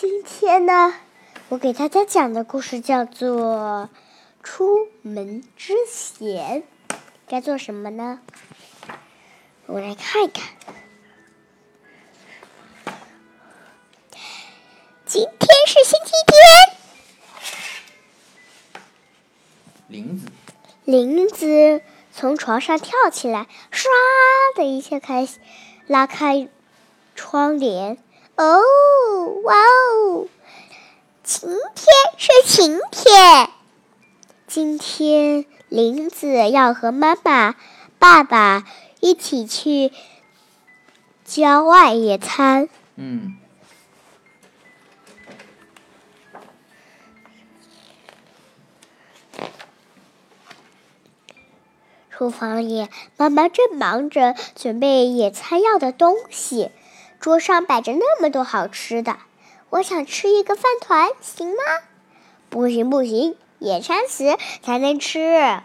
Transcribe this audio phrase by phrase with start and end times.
[0.00, 0.94] 今天呢，
[1.50, 3.90] 我给大家讲的故事叫做
[4.42, 6.62] 《出门之前
[7.28, 8.20] 该做什么呢》。
[9.66, 10.54] 我们来看一看。
[15.04, 16.38] 今天是星期天。
[19.88, 20.26] 林子。
[20.86, 23.84] 林子从床上跳起来，唰
[24.56, 25.28] 的一下开
[25.86, 26.48] 拉开
[27.14, 27.98] 窗帘。
[28.40, 28.62] 哦，
[29.42, 30.26] 哇哦！
[31.22, 31.86] 晴天
[32.16, 33.50] 是晴天。
[34.46, 37.54] 今天林子要和妈妈、
[37.98, 38.64] 爸爸
[39.00, 39.92] 一起去
[41.22, 42.70] 郊外野餐。
[42.96, 43.36] 嗯。
[52.10, 52.88] 厨房里，
[53.18, 56.70] 妈妈正忙着准备野餐要的东西。
[57.20, 59.18] 桌上摆着那么多好吃的，
[59.68, 61.62] 我想吃一个饭团，行吗？
[62.48, 65.60] 不行不行，野餐时才能吃。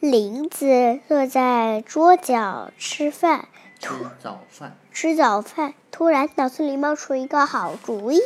[0.00, 3.88] 林子坐在桌角吃饭，吃
[4.22, 4.76] 早饭。
[4.92, 8.20] 吃早饭，突然脑子里冒出一个好主意。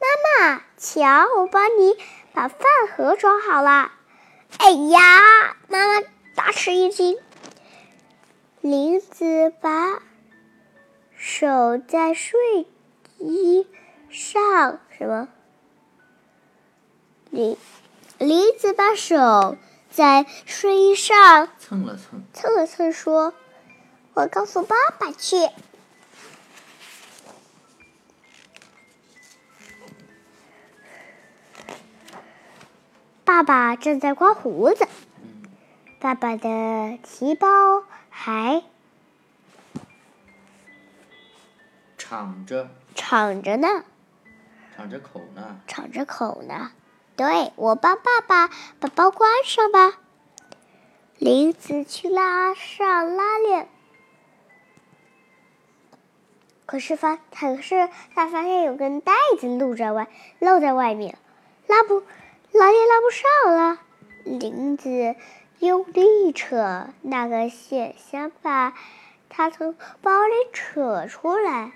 [0.00, 1.94] 妈妈，瞧，我帮你。
[2.38, 2.60] 把饭
[2.94, 3.90] 盒装好了。
[4.58, 7.18] 哎呀，妈妈大吃一惊。
[8.60, 10.00] 林子把
[11.16, 12.38] 手在睡
[13.18, 13.66] 衣
[14.08, 15.26] 上，什么？
[17.30, 17.56] 林
[18.18, 19.56] 林子把手
[19.90, 23.34] 在睡衣上蹭了蹭，蹭了蹭，说
[24.14, 25.50] ：“我告诉爸爸去。”
[33.38, 34.88] 爸爸正在刮胡子，
[36.00, 37.46] 爸爸的提包
[38.10, 38.64] 还
[41.96, 43.84] 敞着，敞着呢，
[44.76, 46.72] 敞着口呢，敞着口呢。
[47.14, 50.00] 对，我帮爸爸把包关上吧。
[51.18, 53.68] 林子去拉上拉链，
[56.66, 60.08] 可是发，可是他发现有根带子露在外，
[60.40, 61.16] 露在外面，
[61.68, 62.02] 拉不。
[62.52, 63.78] 拉链拉不上了，
[64.24, 65.16] 林子
[65.58, 68.74] 用力扯那个线，想把
[69.28, 71.72] 它从包里扯出来。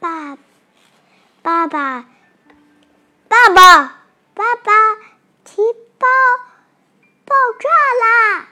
[0.00, 2.06] 爸爸，
[3.28, 4.04] 爸爸，
[4.34, 4.72] 爸爸，
[5.44, 5.62] 提
[5.98, 6.06] 包
[7.26, 7.68] 爆炸
[8.02, 8.48] 啦！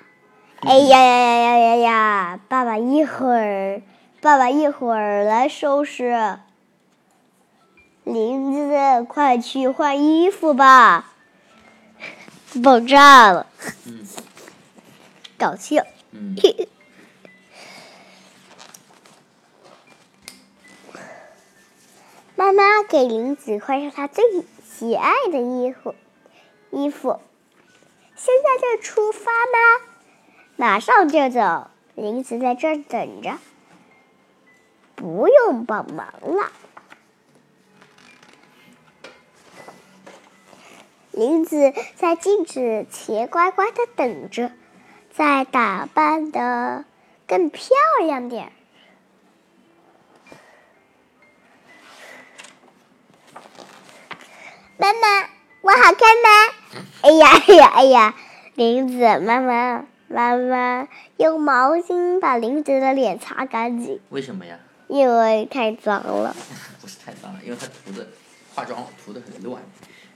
[0.65, 2.41] 哎呀呀呀呀呀呀！
[2.49, 3.83] 爸爸一会儿，
[4.21, 6.39] 爸爸一会儿来收拾。
[8.05, 11.15] 林子，快去换衣服吧！
[12.63, 13.49] 爆炸了。
[13.87, 14.07] 嗯。
[15.37, 15.83] 搞笑。
[16.13, 16.37] 嗯。
[22.37, 24.23] 妈妈给林子换上他最
[24.65, 25.97] 喜爱的衣服，
[26.71, 27.19] 衣服。
[28.15, 29.92] 现在就出发吗？
[30.63, 33.37] 马上就走，林子在这等着，
[34.95, 36.53] 不用帮忙了。
[41.11, 44.53] 林子在镜子前乖乖的等着，
[45.13, 46.85] 再打扮的
[47.27, 47.67] 更漂
[48.01, 48.53] 亮点。
[54.79, 55.29] 妈妈，
[55.63, 56.85] 我好看吗？
[57.01, 58.15] 哎呀哎呀哎呀，
[58.55, 59.87] 林子妈妈。
[60.13, 63.99] 妈妈用毛巾把林子的脸擦干净。
[64.11, 64.59] 为什么呀？
[64.89, 66.37] 因为太脏了。
[66.81, 68.07] 不是太脏了，因为他涂的
[68.55, 69.63] 化妆涂的很乱。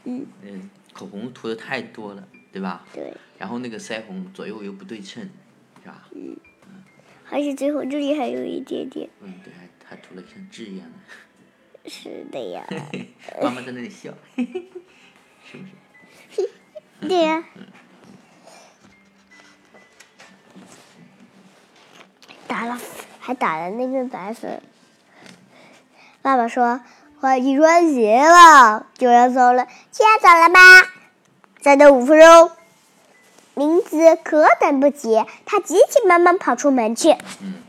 [0.05, 0.27] 嗯。
[0.43, 2.85] 嗯，口红涂的太多了，对吧？
[2.93, 3.15] 对。
[3.39, 5.23] 然后那个腮红左右又不对称，
[5.83, 6.07] 是吧？
[6.15, 6.37] 嗯。
[6.67, 6.85] 嗯
[7.31, 9.09] 而且最后这里还有一点点。
[9.21, 11.91] 嗯，对，还还涂了像痣一样的。
[11.91, 12.67] 是的呀。
[13.43, 15.65] 妈妈在那里笑，是不
[16.31, 16.51] 是？
[17.09, 17.43] 对呀。
[22.57, 22.79] 打了，
[23.21, 24.63] 还打了那个白粉。
[26.23, 26.81] 爸爸说
[27.21, 30.91] ：“快去穿鞋了，就要走了。”现在走了吧？
[31.61, 32.51] 再等五分钟。
[33.53, 37.15] 林子可等不及，他急急忙忙跑出门去。
[37.43, 37.63] 嗯。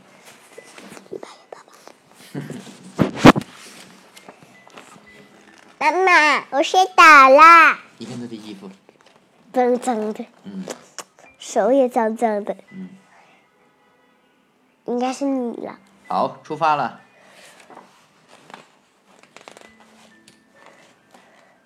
[5.78, 7.78] 妈妈，我摔倒了。
[7.98, 8.70] 你看他的衣服。
[9.52, 10.24] 脏脏的。
[10.44, 10.64] 嗯。
[11.38, 12.56] 手也脏脏的。
[12.70, 12.88] 嗯。
[14.88, 15.78] 应该是你了。
[16.08, 17.02] 好，出发了。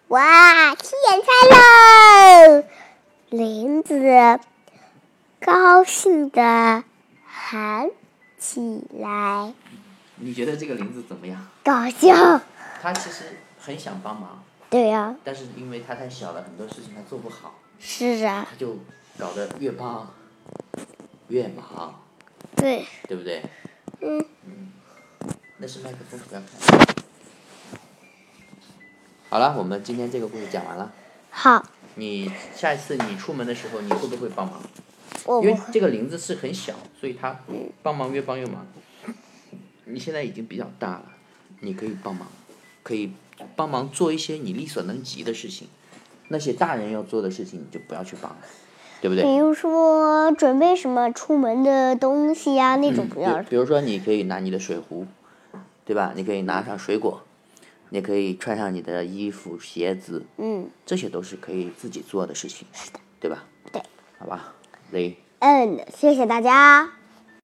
[0.08, 1.28] 哇，吃野菜
[2.58, 2.64] 喽！
[3.30, 4.40] 林子
[5.40, 6.84] 高兴的
[7.24, 7.90] 喊
[8.38, 9.54] 起来，
[10.16, 11.48] 你觉得这个林子怎么样？
[11.64, 12.40] 搞笑。
[12.82, 18.76] 他其实很想帮忙，对呀、但是因为他太小了，很多事情他做不好，是啊，他就
[19.16, 20.12] 搞得越帮
[21.28, 22.02] 越忙，
[22.62, 23.42] 对，对不对？
[24.00, 24.24] 嗯。
[24.46, 24.72] 嗯
[25.58, 26.86] 那是麦克风，不要看。
[29.28, 30.92] 好了，我们今天这个故事讲完了。
[31.30, 31.64] 好，
[31.96, 34.62] 你下一次你出门的时候，你会不会帮忙？
[35.24, 37.40] 我，因为这个林子是很小，所以它
[37.82, 38.64] 帮忙越帮越忙。
[39.86, 41.12] 你现在已经比较大了，
[41.60, 42.28] 你可以帮忙，
[42.84, 43.12] 可以
[43.56, 45.66] 帮忙做一些你力所能及的事情。
[46.28, 48.38] 那些大人要做的事情，你就不要去帮了，
[49.02, 49.24] 对不对？
[49.24, 53.46] 比如说准备什么出门的东西呀、那种不要比。
[53.50, 55.04] 比如说，你可以拿你的水壶，
[55.84, 56.12] 对吧？
[56.14, 57.20] 你可以拿上水果，
[57.90, 63.42] 你可以穿上你的衣服、鞋子，嗯这些都是可以自己做的事情，是的对吧？
[63.72, 63.82] 对，
[64.20, 64.54] 好吧，
[64.92, 65.16] 雷。
[65.40, 67.01] 嗯，谢谢大家。